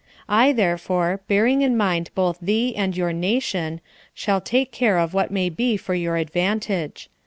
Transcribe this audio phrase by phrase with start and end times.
[0.27, 3.81] I, therefore, bearing in mind both thee and your nation,
[4.15, 7.07] shall take care of what may be for your advantage.